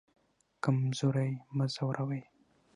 [0.63, 2.21] کمزوری مه ځوروئ